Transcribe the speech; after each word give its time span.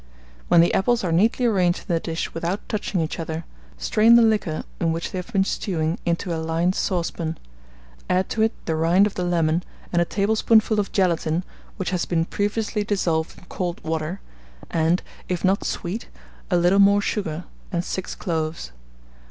When 0.47 0.61
the 0.61 0.73
apples 0.73 1.03
are 1.03 1.11
neatly 1.11 1.45
arranged 1.45 1.81
in 1.81 1.85
the 1.93 1.99
dish 1.99 2.33
without 2.33 2.67
touching 2.67 3.01
each 3.01 3.19
other, 3.19 3.45
strain 3.77 4.15
the 4.15 4.23
liquor 4.23 4.63
in 4.79 4.91
which 4.91 5.11
they 5.11 5.19
have 5.19 5.31
been 5.31 5.43
stewing, 5.43 5.99
into 6.07 6.33
a 6.33 6.41
lined 6.41 6.73
saucepan; 6.73 7.37
add 8.09 8.27
to 8.29 8.41
it 8.41 8.51
the 8.65 8.75
rind 8.75 9.05
of 9.05 9.13
the 9.13 9.23
lemon, 9.23 9.61
and 9.93 10.01
a 10.01 10.05
tablespoonful 10.05 10.79
of 10.79 10.91
gelatine 10.91 11.43
which 11.77 11.91
has 11.91 12.05
been 12.05 12.25
previously 12.25 12.83
dissolved 12.83 13.37
in 13.37 13.45
cold 13.45 13.79
water, 13.83 14.21
and, 14.71 15.03
if 15.29 15.45
not 15.45 15.63
sweet, 15.65 16.07
a 16.49 16.57
little 16.57 16.79
more 16.79 16.99
sugar, 17.03 17.43
and 17.71 17.85
6 17.85 18.15
cloves. 18.15 18.71